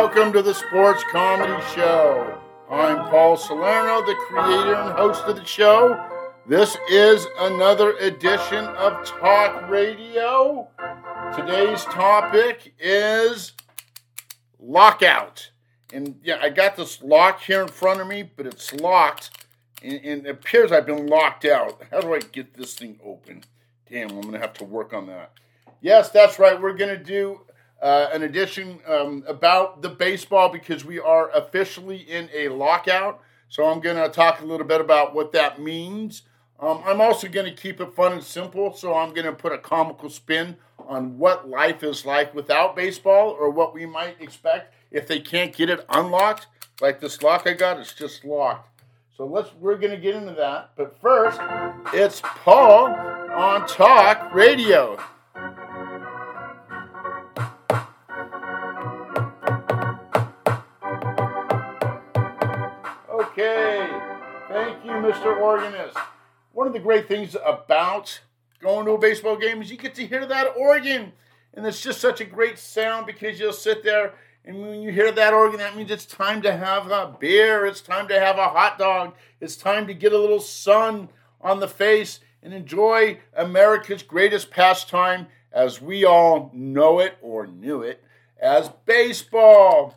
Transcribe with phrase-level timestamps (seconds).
[0.00, 2.38] welcome to the Sports Comedy Show.
[2.70, 6.00] I'm Paul Salerno, the creator and host of the show.
[6.46, 10.68] This is another edition of Talk Radio.
[11.34, 13.54] Today's topic is
[14.60, 15.50] lockout.
[15.92, 19.44] And yeah, I got this lock here in front of me, but it's locked.
[19.82, 21.82] And, and it appears I've been locked out.
[21.90, 23.42] How do I get this thing open?
[23.90, 25.32] Damn, I'm going to have to work on that.
[25.80, 26.60] Yes, that's right.
[26.60, 27.40] We're going to do
[27.80, 33.22] uh, an edition um, about the baseball because we are officially in a lockout.
[33.48, 36.22] So I'm going to talk a little bit about what that means.
[36.60, 38.74] Um, I'm also going to keep it fun and simple.
[38.74, 43.30] So I'm going to put a comical spin on what life is like without baseball
[43.30, 46.46] or what we might expect if they can't get it unlocked.
[46.80, 48.82] Like this lock I got, it's just locked.
[49.16, 50.70] So let's we're going to get into that.
[50.76, 51.40] But first,
[51.92, 54.98] it's Paul on Talk Radio.
[63.38, 63.86] Okay.
[64.48, 65.40] Thank you, Mr.
[65.40, 65.96] Organist.
[66.54, 68.20] One of the great things about
[68.58, 71.12] going to a baseball game is you get to hear that organ.
[71.54, 74.14] And it's just such a great sound because you'll sit there
[74.44, 77.80] and when you hear that organ, that means it's time to have a beer, it's
[77.80, 81.08] time to have a hot dog, it's time to get a little sun
[81.40, 87.82] on the face and enjoy America's greatest pastime as we all know it or knew
[87.82, 88.02] it
[88.40, 89.94] as baseball.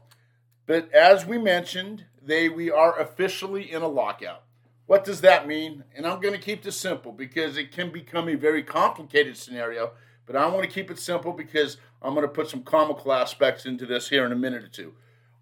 [0.67, 4.43] But as we mentioned, they we are officially in a lockout.
[4.85, 5.83] What does that mean?
[5.95, 9.91] And I'm going to keep this simple because it can become a very complicated scenario,
[10.25, 13.65] but I want to keep it simple because I'm going to put some comical aspects
[13.65, 14.93] into this here in a minute or two.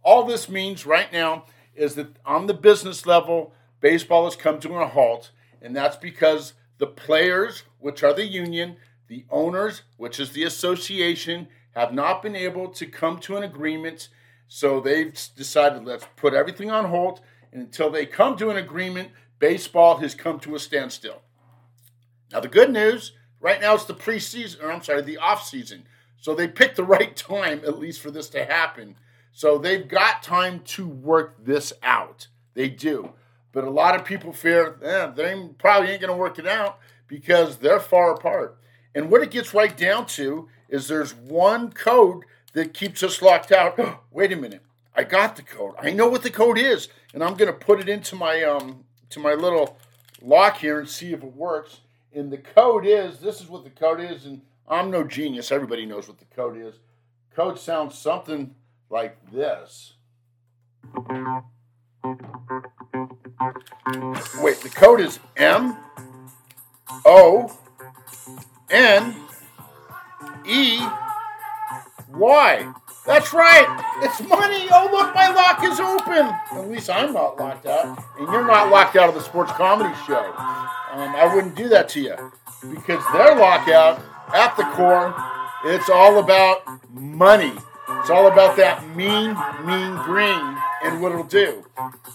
[0.04, 4.76] All this means right now is that on the business level, baseball has come to
[4.76, 10.32] a halt, and that's because the players, which are the union, the owners, which is
[10.32, 14.10] the association, have not been able to come to an agreement
[14.50, 17.22] so they've decided let's put everything on hold
[17.54, 21.22] and until they come to an agreement, baseball has come to a standstill.
[22.32, 25.84] Now the good news, right now it's the preseason, or I'm sorry, the off season.
[26.18, 28.96] So they picked the right time, at least for this to happen.
[29.32, 32.28] So they've got time to work this out.
[32.56, 33.14] They do.
[33.52, 36.80] But a lot of people fear eh, they probably ain't going to work it out
[37.08, 38.58] because they're far apart.
[38.94, 43.52] And what it gets right down to is there's one code that keeps us locked
[43.52, 43.80] out.
[44.12, 44.62] Wait a minute.
[44.96, 45.76] I got the code.
[45.80, 48.84] I know what the code is, and I'm going to put it into my um
[49.12, 49.78] to my little
[50.22, 51.82] lock here and see if it works.
[52.14, 55.52] And the code is this is what the code is, and I'm no genius.
[55.52, 56.76] Everybody knows what the code is.
[57.36, 58.56] Code sounds something
[58.90, 59.94] like this.
[64.42, 65.78] Wait, the code is M
[67.06, 67.58] O
[68.70, 69.16] N
[70.46, 70.80] E
[72.12, 72.74] why?
[73.06, 73.66] That's right.
[74.02, 74.68] It's money.
[74.72, 76.34] Oh, look, my lock is open.
[76.58, 77.98] At least I'm not locked out.
[78.18, 80.34] And you're not locked out of the sports comedy show.
[80.92, 82.16] Um, I wouldn't do that to you
[82.62, 84.04] because their lockout
[84.34, 85.16] at the core,
[85.66, 87.54] it's all about money.
[88.00, 91.66] It's all about that mean, mean green and what it'll do.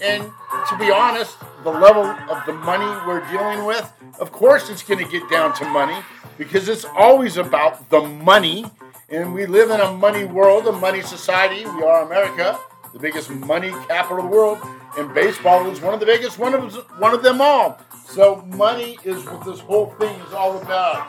[0.01, 0.31] And
[0.69, 5.05] to be honest, the level of the money we're dealing with, of course, it's going
[5.05, 5.99] to get down to money
[6.39, 8.65] because it's always about the money
[9.09, 11.65] and we live in a money world, a money society.
[11.65, 12.59] We are America,
[12.93, 14.59] the biggest money capital of the world,
[14.99, 17.81] and baseball is one of the biggest, one of one of them all.
[18.07, 21.09] So money is what this whole thing is all about.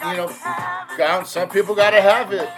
[0.00, 2.48] You know, some people got to have it.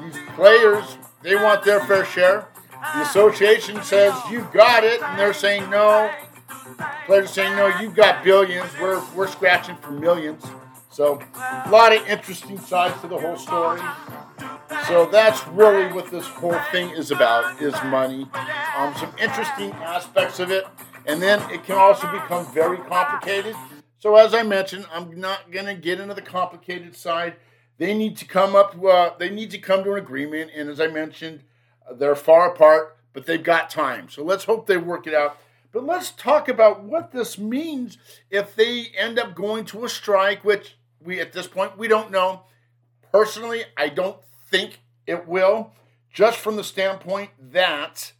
[0.00, 2.48] These players, they want their fair share.
[2.94, 6.10] The association says you've got it, and they're saying no.
[7.06, 7.66] Players saying no.
[7.80, 8.70] You've got billions.
[8.80, 10.44] We're we're scratching for millions.
[10.98, 13.80] So, a lot of interesting sides to the whole story.
[14.88, 18.26] So that's really what this whole thing is about: is money.
[18.76, 20.64] Um, some interesting aspects of it,
[21.06, 23.54] and then it can also become very complicated.
[24.00, 27.36] So as I mentioned, I'm not going to get into the complicated side.
[27.76, 28.74] They need to come up.
[28.82, 31.42] Uh, they need to come to an agreement, and as I mentioned,
[31.94, 34.08] they're far apart, but they've got time.
[34.08, 35.38] So let's hope they work it out.
[35.70, 37.98] But let's talk about what this means
[38.30, 42.10] if they end up going to a strike, which we at this point we don't
[42.10, 42.42] know.
[43.12, 44.18] Personally, I don't
[44.50, 45.72] think it will,
[46.12, 48.12] just from the standpoint that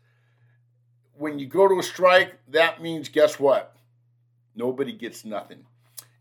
[1.17, 3.77] when you go to a strike, that means guess what?
[4.55, 5.67] Nobody gets nothing.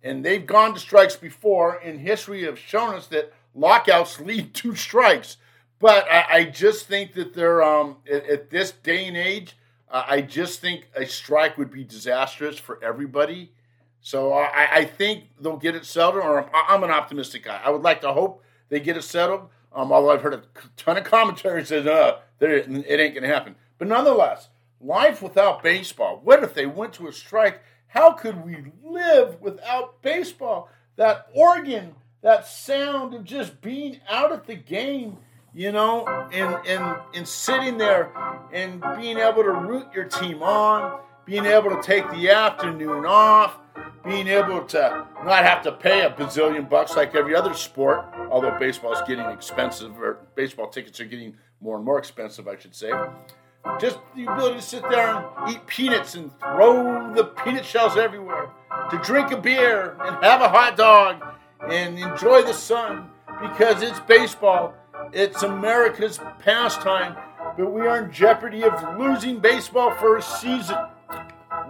[0.03, 4.75] And they've gone to strikes before, and history have shown us that lockouts lead to
[4.75, 5.37] strikes.
[5.79, 9.55] But I, I just think that they're um, at, at, this day and age,
[9.89, 13.51] uh, I just think a strike would be disastrous for everybody.
[14.07, 17.59] So I, I think they'll get it settled, or I'm an optimistic guy.
[17.61, 19.49] I would like to hope they get it settled.
[19.73, 20.43] Um, although I've heard a
[20.77, 23.57] ton of commentary says, uh, it ain't going to happen.
[23.77, 24.47] But nonetheless,
[24.79, 26.21] life without baseball.
[26.23, 27.61] What if they went to a strike?
[27.87, 30.69] How could we live without baseball?
[30.95, 35.17] That organ, that sound of just being out at the game,
[35.53, 38.13] you know, and and and sitting there
[38.53, 43.57] and being able to root your team on, being able to take the afternoon off,
[44.07, 48.57] being able to not have to pay a bazillion bucks like every other sport, although
[48.57, 52.73] baseball is getting expensive, or baseball tickets are getting more and more expensive, I should
[52.73, 52.91] say.
[53.81, 58.49] Just the ability to sit there and eat peanuts and throw the peanut shells everywhere,
[58.89, 61.21] to drink a beer and have a hot dog
[61.69, 63.09] and enjoy the sun
[63.41, 64.73] because it's baseball.
[65.11, 67.17] It's America's pastime,
[67.57, 70.77] but we are in jeopardy of losing baseball for a season.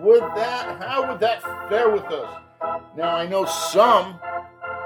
[0.01, 2.41] Would that, how would that fare with us?
[2.95, 4.19] Now, I know some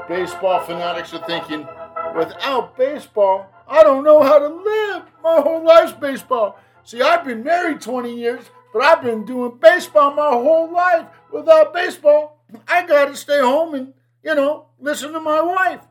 [0.07, 1.67] baseball fanatics are thinking,
[2.15, 5.03] without baseball, I don't know how to live.
[5.23, 6.59] My whole life's baseball.
[6.83, 11.05] See, I've been married 20 years, but I've been doing baseball my whole life.
[11.31, 13.93] Without baseball, I got to stay home and,
[14.23, 15.81] you know, listen to my wife.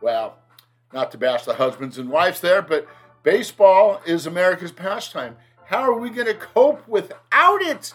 [0.00, 0.36] Well,
[0.92, 2.86] not to bash the husbands and wives there, but
[3.22, 5.36] baseball is America's pastime.
[5.66, 7.94] How are we going to cope without it?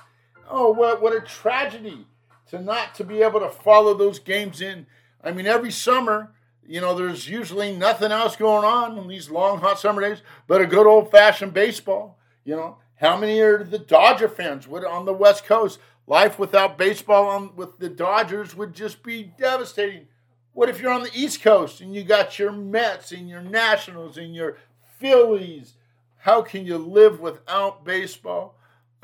[0.50, 2.06] Oh, what, what a tragedy
[2.47, 4.86] to not to be able to follow those games in.
[5.24, 6.31] I mean, every summer,
[6.68, 10.62] you know, there's usually nothing else going on in these long, hot summer days but
[10.62, 12.19] a good old fashioned baseball.
[12.44, 15.80] You know, how many are the Dodger fans would on the West Coast?
[16.07, 20.07] Life without baseball on, with the Dodgers would just be devastating.
[20.53, 24.18] What if you're on the East Coast and you got your Mets and your Nationals
[24.18, 24.57] and your
[25.00, 25.74] Phillies?
[26.19, 28.55] How can you live without baseball?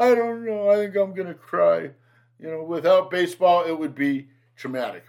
[0.01, 0.69] I don't know.
[0.69, 1.92] I think I'm going to cry.
[2.39, 5.06] You know, without baseball, it would be traumatic.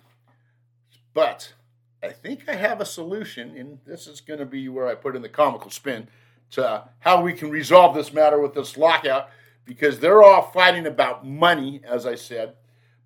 [1.15, 1.55] But
[2.03, 5.17] I think I have a solution, and this is going to be where I put
[5.17, 6.09] in the comical spin
[6.51, 9.31] to how we can resolve this matter with this lockout
[9.65, 12.55] because they're all fighting about money, as I said.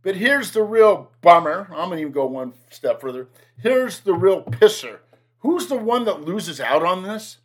[0.02, 1.68] But here's the real bummer.
[1.70, 3.28] I'm going to even go one step further.
[3.62, 4.98] Here's the real pisser.
[5.40, 7.38] Who's the one that loses out on this?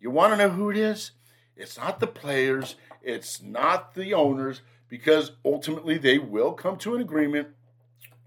[0.00, 1.10] You want to know who it is?
[1.56, 7.00] It's not the players, it's not the owners because ultimately they will come to an
[7.00, 7.48] agreement.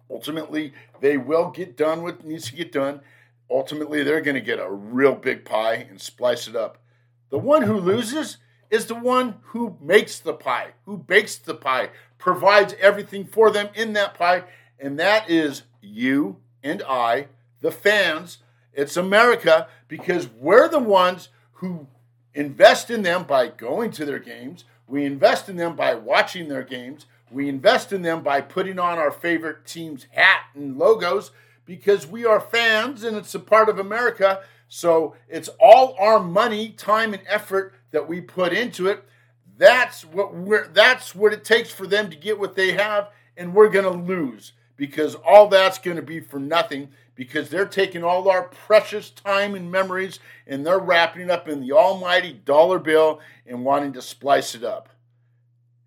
[0.09, 3.01] Ultimately, they will get done what needs to get done.
[3.49, 6.79] Ultimately, they're going to get a real big pie and splice it up.
[7.29, 8.37] The one who loses
[8.69, 13.69] is the one who makes the pie, who bakes the pie, provides everything for them
[13.75, 14.43] in that pie,
[14.79, 17.27] and that is you and I,
[17.61, 18.39] the fans.
[18.73, 21.87] It's America because we're the ones who
[22.35, 24.65] invest in them by going to their games.
[24.87, 27.07] We invest in them by watching their games.
[27.31, 31.31] We invest in them by putting on our favorite team's hat and logos
[31.65, 34.41] because we are fans and it's a part of America.
[34.67, 39.03] So it's all our money, time, and effort that we put into it.
[39.57, 43.53] That's what we're that's what it takes for them to get what they have, and
[43.53, 48.43] we're gonna lose because all that's gonna be for nothing because they're taking all our
[48.43, 53.63] precious time and memories and they're wrapping it up in the almighty dollar bill and
[53.63, 54.89] wanting to splice it up.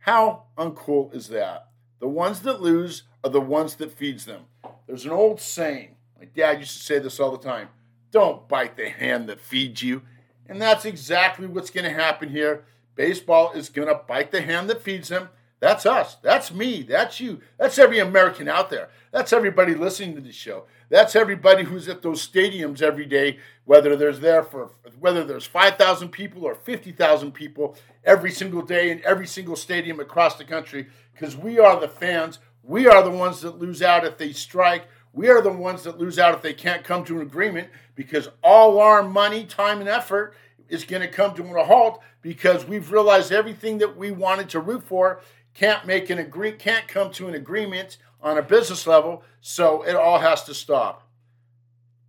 [0.00, 1.68] How uncool is that?
[2.00, 4.44] The ones that lose are the ones that feeds them.
[4.86, 5.96] There's an old saying.
[6.18, 7.68] My dad used to say this all the time.
[8.10, 10.02] Don't bite the hand that feeds you.
[10.48, 12.64] And that's exactly what's going to happen here.
[12.94, 15.28] Baseball is going to bite the hand that feeds them
[15.60, 16.16] that's us.
[16.22, 16.82] That's me.
[16.82, 17.40] That's you.
[17.58, 18.90] That's every American out there.
[19.10, 20.64] That's everybody listening to this show.
[20.88, 26.10] That's everybody who's at those stadiums every day, whether there's there for whether there's 5,000
[26.10, 31.36] people or 50,000 people every single day in every single stadium across the country because
[31.36, 32.38] we are the fans.
[32.62, 34.86] We are the ones that lose out if they strike.
[35.12, 38.28] We are the ones that lose out if they can't come to an agreement because
[38.42, 40.34] all our money, time, and effort
[40.68, 44.60] is going to come to a halt because we've realized everything that we wanted to
[44.60, 45.20] root for
[45.58, 49.96] can't make an agree can't come to an agreement on a business level, so it
[49.96, 51.08] all has to stop.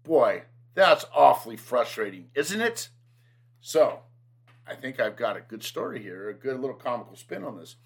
[0.03, 0.44] Boy,
[0.75, 2.89] that's awfully frustrating, isn't it?
[3.60, 4.01] So,
[4.68, 7.77] I think I've got a good story here, a good little comical spin on this.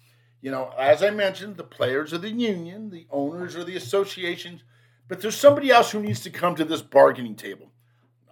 [0.42, 4.64] You know, as I mentioned, the players are the union, the owners are the associations,
[5.08, 7.72] but there's somebody else who needs to come to this bargaining table.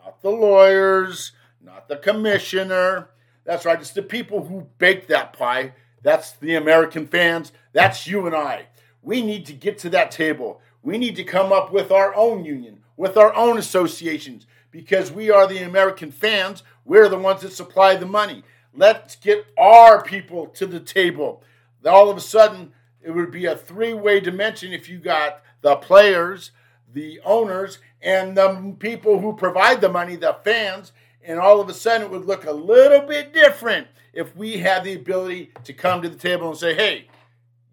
[0.05, 3.09] Not the lawyers, not the commissioner.
[3.45, 5.73] That's right, it's the people who bake that pie
[6.03, 7.53] that's the American fans.
[7.73, 8.67] That's you and I.
[9.03, 10.61] We need to get to that table.
[10.83, 15.31] We need to come up with our own union, with our own associations, because we
[15.31, 16.63] are the American fans.
[16.85, 18.43] We're the ones that supply the money.
[18.75, 21.43] Let's get our people to the table.
[21.85, 25.77] All of a sudden, it would be a three way dimension if you got the
[25.77, 26.53] players,
[26.93, 30.93] the owners, and the people who provide the money, the fans,
[31.25, 34.85] and all of a sudden it would look a little bit different if we had
[34.85, 37.09] the ability to come to the table and say, hey,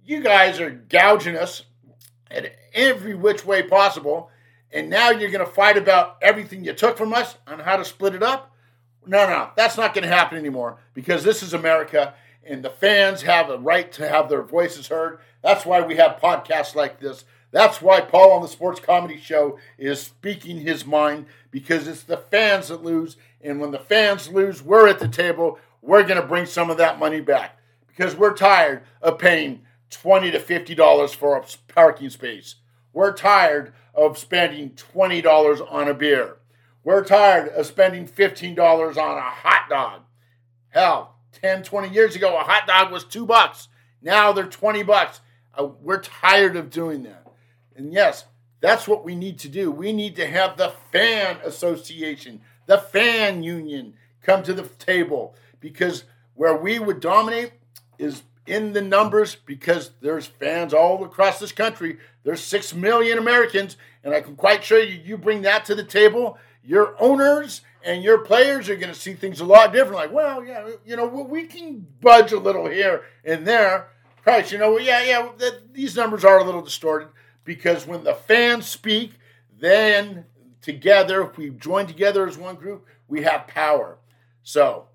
[0.05, 1.63] you guys are gouging us
[2.31, 4.29] at every which way possible,
[4.71, 7.85] and now you're going to fight about everything you took from us on how to
[7.85, 8.55] split it up.
[9.05, 12.13] No, no, that's not going to happen anymore because this is America
[12.45, 15.19] and the fans have a right to have their voices heard.
[15.43, 17.25] That's why we have podcasts like this.
[17.51, 22.17] That's why Paul on the Sports Comedy Show is speaking his mind because it's the
[22.17, 23.17] fans that lose.
[23.41, 25.60] And when the fans lose, we're at the table.
[25.81, 30.31] We're going to bring some of that money back because we're tired of paying 20
[30.31, 32.55] to $50 for a parking space.
[32.93, 36.38] We're tired of spending $20 on a beer.
[36.84, 38.58] We're tired of spending $15
[38.98, 40.01] on a hot dog.
[40.69, 43.67] Hell, 10, 20 years ago, a hot dog was two bucks.
[44.01, 45.22] Now they're 20 bucks.
[45.58, 47.25] Uh, we're tired of doing that.
[47.75, 48.25] And yes,
[48.62, 49.72] that's what we need to do.
[49.72, 56.03] We need to have the fan association, the fan union come to the table because
[56.35, 57.53] where we would dominate
[57.97, 61.97] is in the numbers because there's fans all across this country.
[62.21, 65.83] There's 6 million Americans and I can quite show you you bring that to the
[65.83, 69.95] table, your owners and your players are going to see things a lot different.
[69.95, 73.88] Like, well, yeah, you know, we can budge a little here and there.
[74.21, 77.07] Price, you know, yeah, yeah, these numbers are a little distorted
[77.43, 79.13] because when the fans speak,
[79.59, 80.25] then
[80.61, 83.97] together, if we join together as one group, we have power.
[84.43, 84.87] So,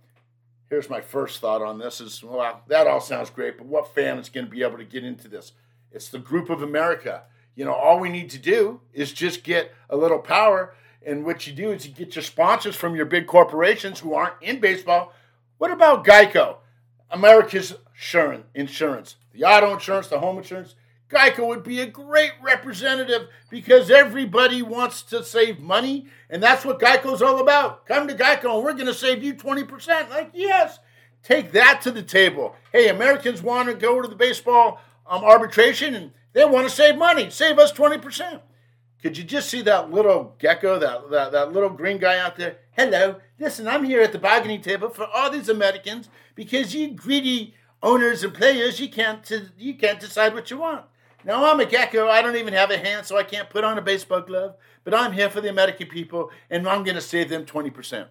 [0.69, 4.19] here's my first thought on this: is well, that all sounds great, but what fan
[4.19, 5.53] is going to be able to get into this?
[5.93, 7.23] It's the group of America.
[7.55, 10.75] You know, all we need to do is just get a little power
[11.07, 14.41] and what you do is you get your sponsors from your big corporations who aren't
[14.41, 15.13] in baseball.
[15.59, 16.57] What about Geico?
[17.11, 17.75] America's
[18.55, 20.75] insurance, the auto insurance, the home insurance.
[21.11, 26.81] Geico would be a great representative because everybody wants to save money, and that's what
[26.81, 27.87] Geico's all about.
[27.87, 30.11] Come to Geico and we're going to save you 20%.
[30.11, 30.79] Like, yes,
[31.23, 32.57] take that to the table.
[32.73, 36.97] Hey, Americans want to go to the baseball um, arbitration and they want to save
[36.97, 37.31] money.
[37.31, 38.41] Save us 20%.
[39.03, 42.57] Could you just see that little gecko, that, that, that little green guy out there?
[42.73, 47.55] Hello, listen, I'm here at the bargaining table for all these Americans because you greedy
[47.83, 50.87] owners and players, you can't, you can't decide what you want.
[51.25, 52.09] Now, I'm a gecko.
[52.09, 54.57] I don't even have a hand, so I can't put on a baseball glove.
[54.85, 58.07] But I'm here for the American people, and I'm going to save them 20%.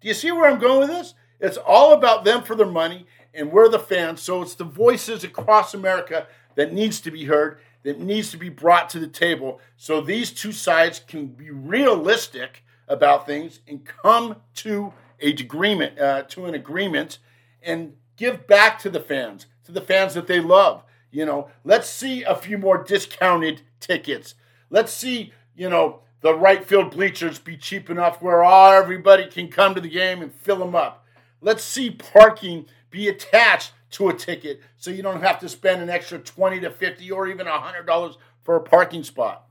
[0.00, 1.14] Do you see where I'm going with this?
[1.40, 4.20] It's all about them for their money, and we're the fans.
[4.20, 8.48] So it's the voices across America that needs to be heard that needs to be
[8.48, 14.36] brought to the table so these two sides can be realistic about things and come
[14.54, 17.18] to a agreement uh, to an agreement
[17.62, 20.82] and give back to the fans to the fans that they love
[21.14, 24.34] you know let's see a few more discounted tickets
[24.70, 29.48] let's see you know the right field bleachers be cheap enough where all everybody can
[29.48, 31.06] come to the game and fill them up
[31.40, 35.88] let's see parking be attached to a ticket so you don't have to spend an
[35.88, 39.46] extra 20 to 50 or even $100 for a parking spot.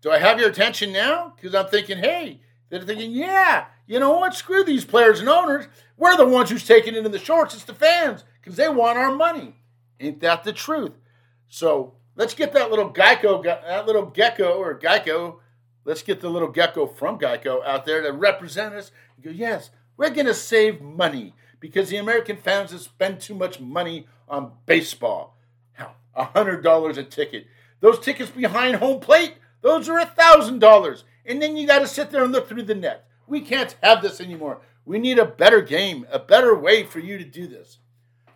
[0.00, 1.34] Do I have your attention now?
[1.36, 4.34] Because I'm thinking, hey, they're thinking, yeah, you know what?
[4.34, 5.66] Screw these players and owners.
[5.96, 7.54] We're the ones who's taking it in the shorts.
[7.54, 9.54] It's the fans because they want our money.
[10.00, 10.92] Ain't that the truth?
[11.48, 15.36] So let's get that little Geico, that little gecko or Geico.
[15.84, 18.90] Let's get the little gecko from Geico out there to represent us.
[19.22, 23.58] Go, yes, we're going to save money because the American fans have spent too much
[23.58, 25.36] money on baseball.
[25.72, 25.94] How?
[26.16, 27.46] $100 a ticket.
[27.80, 31.02] Those tickets behind home plate, those are $1,000.
[31.24, 33.06] And then you got to sit there and look through the net.
[33.26, 34.60] We can't have this anymore.
[34.84, 37.78] We need a better game, a better way for you to do this.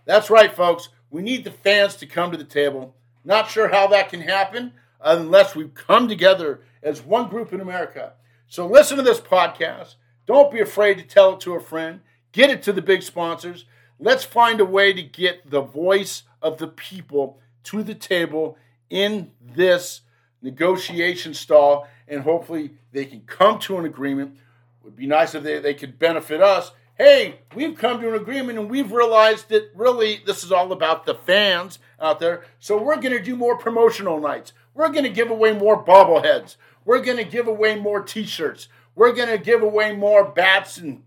[0.05, 0.91] That's right, folks.
[1.13, 2.97] We need the fans to come to the table.
[3.23, 8.15] Not sure how that can happen unless we come together as one group in America.
[8.49, 9.97] So listen to this podcast.
[10.27, 12.01] Don't be afraid to tell it to a friend.
[12.33, 13.67] Get it to the big sponsors.
[14.01, 18.57] Let's find a way to get the voice of the people to the table
[18.89, 20.01] in this
[20.41, 24.37] negotiation stall, and hopefully they can come to an agreement.
[24.81, 26.73] It would be nice if they, they could benefit us.
[26.99, 31.07] Hey, we've come to an agreement and we've realized that really this is all about
[31.07, 32.45] the fans out there.
[32.59, 34.53] So we're going to do more promotional nights.
[34.75, 36.57] We're going to give away more bobbleheads.
[36.85, 38.69] We're going to give away more t shirts.
[38.95, 41.03] We're going to give away more bats and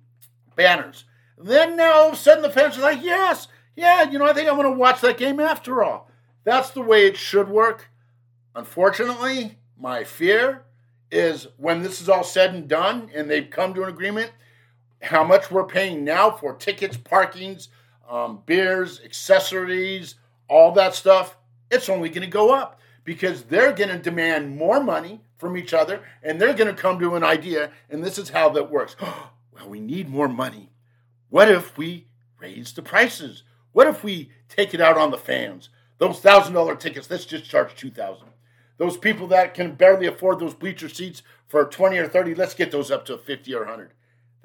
[0.55, 1.03] banners.
[1.37, 4.33] Then now all of a sudden the fans are like, yes, yeah, you know, I
[4.33, 6.09] think I'm going to watch that game after all.
[6.45, 7.89] That's the way it should work.
[8.55, 10.63] Unfortunately, my fear
[11.11, 14.31] is when this is all said and done and they've come to an agreement,
[15.05, 17.67] how much we're paying now for tickets, parkings,
[18.09, 20.15] um, beers, accessories,
[20.47, 21.37] all that stuff,
[21.71, 25.73] it's only going to go up because they're going to demand more money from each
[25.73, 28.95] other and they're going to come to an idea, and this is how that works.
[29.57, 30.69] Well, we need more money.
[31.29, 32.07] What if we
[32.41, 33.43] raise the prices?
[33.71, 35.69] What if we take it out on the fans?
[35.97, 38.27] Those thousand dollar tickets, let's just charge two thousand.
[38.75, 42.71] Those people that can barely afford those bleacher seats for twenty or thirty, let's get
[42.71, 43.91] those up to fifty or hundred.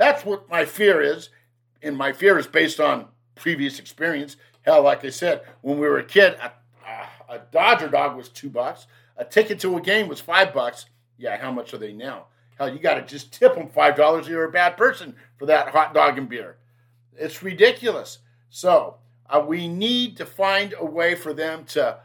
[0.01, 1.29] That's what my fear is,
[1.83, 4.39] and my fear is based on previous experience.
[4.63, 6.53] Hell, like I said, when we were a kid, a,
[6.89, 8.87] a, a Dodger dog was two bucks.
[9.19, 10.87] A ticket to a game was five bucks.
[11.19, 12.29] Yeah, how much are they now?
[12.57, 14.27] Hell, you got to just tip them five dollars.
[14.27, 16.57] You're a bad person for that hot dog and beer.
[17.15, 18.21] It's ridiculous.
[18.49, 18.97] So
[19.29, 21.99] uh, we need to find a way for them to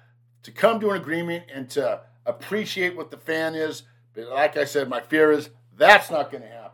[0.43, 3.83] to come to an agreement and to appreciate what the fan is.
[4.13, 6.64] But like I said, my fear is that's not going to happen.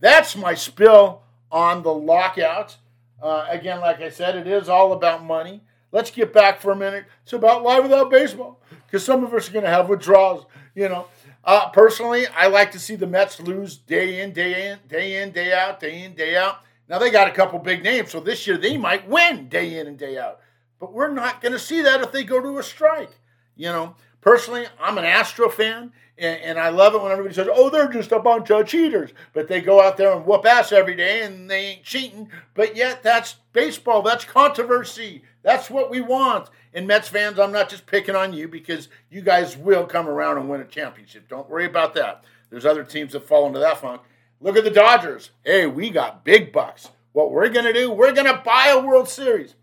[0.00, 2.76] That's my spill on the lockout.
[3.22, 5.62] Uh, again, like I said, it is all about money.
[5.92, 7.06] Let's get back for a minute.
[7.22, 10.46] It's about live without baseball because some of us are going to have withdrawals.
[10.74, 11.06] You know,
[11.44, 15.30] uh, personally, I like to see the Mets lose day in, day in, day in,
[15.30, 16.60] day out, day in, day out.
[16.88, 19.86] Now they got a couple big names, so this year they might win day in
[19.86, 20.40] and day out.
[20.78, 23.10] But we're not going to see that if they go to a strike.
[23.56, 27.48] You know, personally, I'm an Astro fan, and, and, I love it when everybody says,
[27.52, 30.72] "Oh, they're just a bunch of cheaters," but they go out there and whoop ass
[30.72, 32.30] every day, and they ain't cheating.
[32.54, 34.02] But yet, that's baseball.
[34.02, 35.22] That's controversy.
[35.42, 36.48] That's what we want.
[36.72, 40.38] And Mets fans, I'm not just picking on you because you guys will come around
[40.38, 41.28] and win a championship.
[41.28, 42.24] Don't worry about that.
[42.50, 44.02] There's other teams that fall into that funk.
[44.40, 45.30] Look at the Dodgers.
[45.44, 46.90] Hey, we got big bucks.
[47.12, 49.54] What we're going to do, we're going to buy a World Series.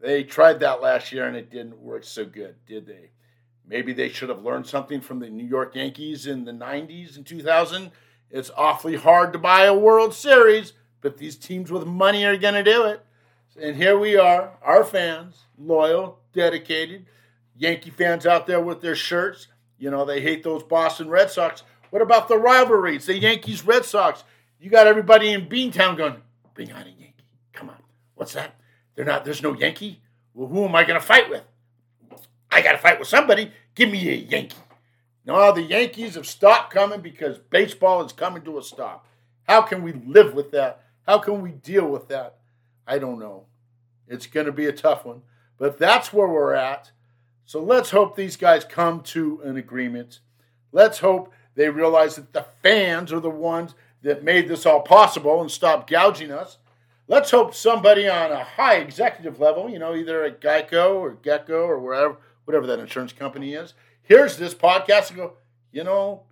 [0.00, 3.10] They tried that last year and it didn't work so good, did they?
[3.68, 7.26] Maybe they should have learned something from the New York Yankees in the 90s and
[7.26, 7.90] 2000.
[8.30, 12.54] It's awfully hard to buy a World Series, but these teams with money are going
[12.54, 13.04] to do it.
[13.60, 17.06] And here we are, our fans, loyal, dedicated,
[17.56, 19.48] Yankee fans out there with their shirts.
[19.78, 21.62] You know, they hate those Boston Red Sox.
[21.90, 24.24] What about the rivalries, the Yankees Red Sox?
[24.60, 26.16] You got everybody in Beantown going,
[26.54, 27.24] bring on a Yankee.
[27.52, 27.82] Come on.
[28.14, 28.56] What's that?
[28.94, 30.02] They're not, there's no Yankee?
[30.34, 31.44] Well, who am I going to fight with?
[32.56, 33.52] I got to fight with somebody.
[33.74, 34.56] Give me a Yankee.
[35.26, 39.06] No, the Yankees have stopped coming because baseball is coming to a stop.
[39.42, 40.80] How can we live with that?
[41.06, 42.38] How can we deal with that?
[42.86, 43.44] I don't know.
[44.08, 45.20] It's going to be a tough one.
[45.58, 46.92] But that's where we're at.
[47.44, 50.20] So let's hope these guys come to an agreement.
[50.72, 55.42] Let's hope they realize that the fans are the ones that made this all possible
[55.42, 56.56] and stop gouging us.
[57.06, 61.66] Let's hope somebody on a high executive level, you know, either at Geico or Gecko
[61.66, 65.34] or wherever, whatever that insurance company is, hears this podcast and go,
[65.70, 66.22] you know,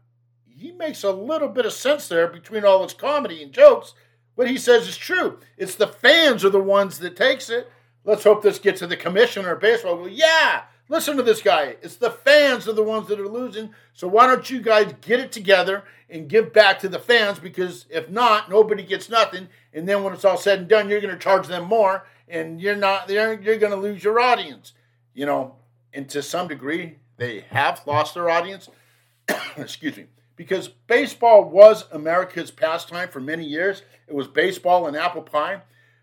[0.47, 3.93] he makes a little bit of sense there between all his comedy and jokes.
[4.37, 5.39] What he says is true.
[5.59, 7.71] It's the fans are the ones that takes it.
[8.05, 10.09] Let's hope this gets to the commissioner of baseball.
[10.09, 11.77] Yeah, listen to this guy.
[11.83, 13.71] It's the fans are the ones that are losing.
[13.93, 17.39] So why don't you guys get it together and give back to the fans?
[17.39, 19.49] Because if not, nobody gets nothing.
[19.73, 22.61] And then when it's all said and done, you're going to charge them more, and
[22.61, 23.09] you're not.
[23.11, 24.73] You're going to lose your audience.
[25.15, 25.57] You know,
[25.95, 28.69] and to some degree, they have lost their audience.
[29.57, 33.83] Excuse me because baseball was America's pastime for many years.
[34.09, 35.63] It was baseball and apple pie.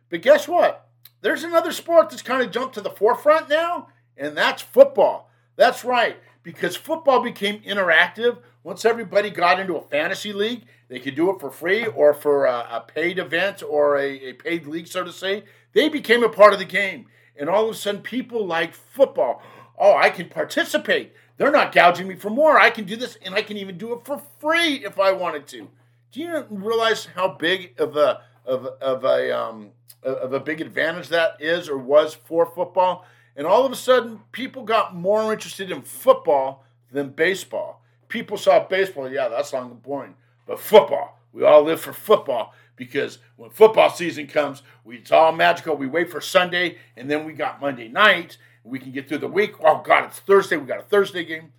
[0.10, 0.88] But guess what?
[1.22, 5.30] There's another sport that's kind of jumped to the forefront now, and that's football.
[5.56, 8.40] That's right, because football became interactive.
[8.64, 12.46] Once everybody got into a fantasy league, they could do it for free or for
[12.46, 15.44] a, a paid event or a, a paid league, so to say.
[15.74, 17.08] They became a part of the game.
[17.38, 19.42] And all of a sudden, people like football.
[19.82, 21.12] Oh, I can participate.
[21.38, 22.60] They're not gouging me for more.
[22.60, 25.48] I can do this, and I can even do it for free if I wanted
[25.48, 25.70] to.
[26.12, 29.72] Do you realize how big of a of, of a um,
[30.04, 33.08] of a big advantage that is or was for football?
[33.36, 37.82] And all of a sudden, people got more interested in football than baseball.
[38.08, 40.14] People saw baseball, yeah, that's long and boring,
[40.46, 45.32] but football, we all live for football because when football season comes, we, it's all
[45.32, 45.76] magical.
[45.76, 49.28] We wait for Sunday, and then we got Monday night, we can get through the
[49.28, 49.56] week.
[49.64, 50.58] Oh, God, it's Thursday.
[50.58, 51.54] We got a Thursday game.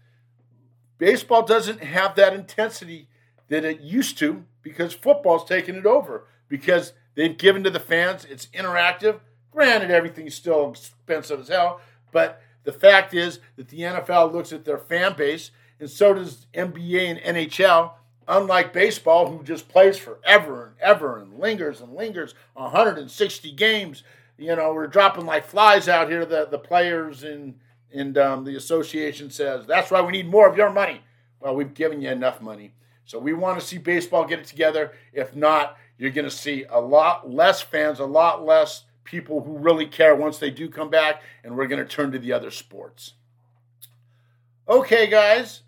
[0.98, 3.08] Baseball doesn't have that intensity
[3.48, 8.24] that it used to because football's taken it over because they've given to the fans.
[8.24, 9.20] It's interactive.
[9.50, 14.64] Granted, everything's still expensive as hell, but the fact is that the NFL looks at
[14.64, 17.92] their fan base, and so does NBA and NHL.
[18.28, 24.04] Unlike baseball, who just plays forever and ever and lingers and lingers 160 games
[24.42, 26.24] you know, we're dropping like flies out here.
[26.24, 27.58] The the players and
[27.92, 31.02] and um, the association says that's why we need more of your money.
[31.40, 32.74] Well, we've given you enough money,
[33.04, 34.92] so we want to see baseball get it together.
[35.12, 39.58] If not, you're going to see a lot less fans, a lot less people who
[39.58, 42.50] really care once they do come back, and we're going to turn to the other
[42.50, 43.14] sports.
[44.68, 45.62] Okay, guys,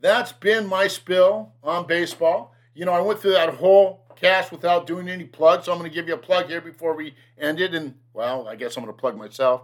[0.00, 2.54] that's been my spill on baseball.
[2.74, 5.64] You know, I went through that whole cast without doing any plugs.
[5.64, 7.74] So I'm going to give you a plug here before we end it.
[7.74, 9.62] And, well, I guess I'm going to plug myself.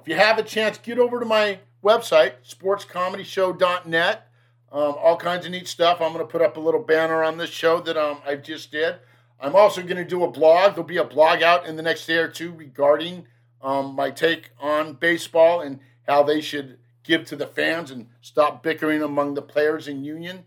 [0.00, 4.24] If you have a chance, get over to my website, sportscomedyshow.net.
[4.70, 6.00] Um, all kinds of neat stuff.
[6.00, 8.70] I'm going to put up a little banner on this show that um, I just
[8.70, 8.96] did.
[9.40, 10.72] I'm also going to do a blog.
[10.72, 13.26] There'll be a blog out in the next day or two regarding
[13.62, 18.62] um, my take on baseball and how they should give to the fans and stop
[18.62, 20.44] bickering among the players in union.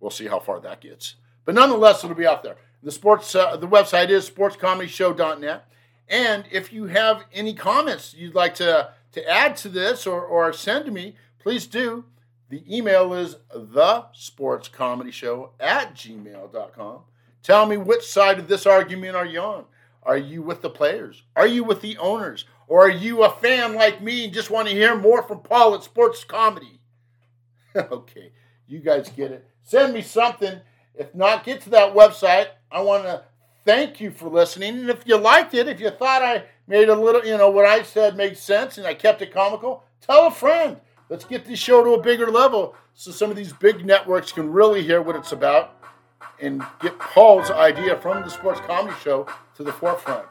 [0.00, 1.14] We'll see how far that gets.
[1.44, 2.56] But nonetheless, it'll be out there.
[2.82, 5.66] The sports uh, the website is sportscomedyshow.net.
[6.10, 10.52] And if you have any comments you'd like to, to add to this or, or
[10.52, 12.04] send to me, please do.
[12.48, 17.02] The email is the sports comedy show at gmail.com.
[17.44, 19.64] Tell me which side of this argument are you on?
[20.02, 21.22] Are you with the players?
[21.36, 22.44] Are you with the owners?
[22.66, 25.74] Or are you a fan like me and just want to hear more from Paul
[25.76, 26.80] at Sports Comedy?
[27.76, 28.32] okay,
[28.66, 29.48] you guys get it.
[29.62, 30.60] Send me something.
[30.94, 32.48] If not, get to that website.
[32.70, 33.22] I want to
[33.64, 34.80] thank you for listening.
[34.80, 37.66] And if you liked it, if you thought I made a little, you know, what
[37.66, 40.78] I said made sense and I kept it comical, tell a friend.
[41.08, 44.52] Let's get this show to a bigger level so some of these big networks can
[44.52, 45.76] really hear what it's about
[46.40, 50.26] and get Paul's idea from the sports comedy show to the forefront.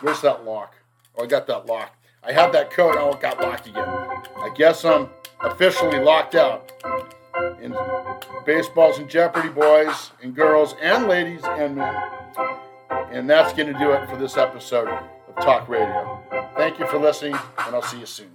[0.00, 0.76] Where's that lock?
[1.16, 1.94] Oh, I got that lock.
[2.22, 2.94] I have that code.
[2.98, 3.88] Oh, it got locked again.
[3.88, 5.08] I guess I'm
[5.40, 6.72] officially locked out.
[7.62, 7.74] And
[8.44, 11.94] baseball's in jeopardy, boys and girls and ladies and men.
[13.10, 16.20] And that's going to do it for this episode of Talk Radio.
[16.56, 18.30] Thank you for listening, and I'll see you soon.